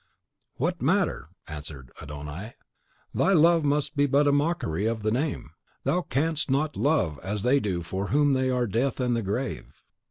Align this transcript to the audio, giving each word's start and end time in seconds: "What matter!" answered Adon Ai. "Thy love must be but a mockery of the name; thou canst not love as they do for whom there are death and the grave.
"What 0.55 0.81
matter!" 0.81 1.29
answered 1.47 1.91
Adon 2.01 2.27
Ai. 2.27 2.55
"Thy 3.13 3.33
love 3.33 3.63
must 3.63 3.95
be 3.95 4.07
but 4.07 4.25
a 4.25 4.31
mockery 4.31 4.87
of 4.87 5.03
the 5.03 5.11
name; 5.11 5.51
thou 5.83 6.01
canst 6.01 6.49
not 6.49 6.75
love 6.75 7.19
as 7.21 7.43
they 7.43 7.59
do 7.59 7.83
for 7.83 8.07
whom 8.07 8.33
there 8.33 8.55
are 8.55 8.65
death 8.65 8.99
and 8.99 9.15
the 9.15 9.21
grave. 9.21 9.83